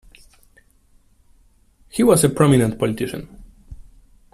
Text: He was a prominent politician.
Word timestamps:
He 1.91 2.01
was 2.01 2.23
a 2.23 2.29
prominent 2.29 2.79
politician. 2.79 3.29